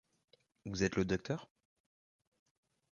Vous 0.65 0.81
êtes 0.83 0.95
le 0.95 1.05
docteur? 1.05 1.47